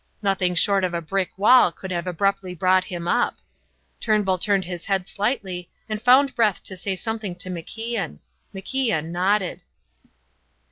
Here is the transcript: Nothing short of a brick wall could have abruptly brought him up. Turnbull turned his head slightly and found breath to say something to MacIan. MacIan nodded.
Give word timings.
Nothing 0.23 0.55
short 0.55 0.83
of 0.83 0.95
a 0.95 0.99
brick 0.99 1.29
wall 1.37 1.71
could 1.71 1.91
have 1.91 2.07
abruptly 2.07 2.55
brought 2.55 2.85
him 2.85 3.07
up. 3.07 3.37
Turnbull 3.99 4.39
turned 4.39 4.65
his 4.65 4.85
head 4.85 5.07
slightly 5.07 5.69
and 5.87 6.01
found 6.01 6.33
breath 6.33 6.63
to 6.63 6.75
say 6.75 6.95
something 6.95 7.35
to 7.35 7.51
MacIan. 7.51 8.17
MacIan 8.51 9.11
nodded. 9.11 9.61